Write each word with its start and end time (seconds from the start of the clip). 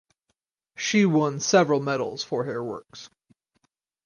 She 0.75 1.05
won 1.05 1.39
several 1.39 1.79
medals 1.79 2.23
for 2.23 2.45
her 2.45 2.63
works. 2.63 3.11